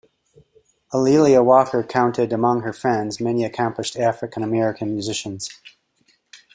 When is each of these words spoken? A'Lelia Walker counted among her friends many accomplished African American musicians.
A'Lelia 0.91 1.43
Walker 1.45 1.83
counted 1.83 2.33
among 2.33 2.61
her 2.61 2.73
friends 2.73 3.21
many 3.21 3.43
accomplished 3.43 3.95
African 3.95 4.41
American 4.41 4.95
musicians. 4.95 5.61